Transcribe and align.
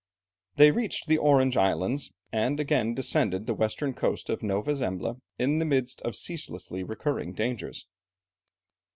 They 0.55 0.71
reached 0.71 1.05
the 1.07 1.19
Orange 1.19 1.55
Islands, 1.57 2.09
and 2.31 2.59
again 2.59 2.95
descended 2.95 3.45
the 3.45 3.53
western 3.53 3.93
coast 3.93 4.31
of 4.31 4.41
Nova 4.41 4.73
Zembla 4.75 5.17
in 5.37 5.59
the 5.59 5.63
midst 5.65 6.01
of 6.01 6.15
ceaselessly 6.15 6.81
recurring 6.83 7.33
dangers. 7.33 7.85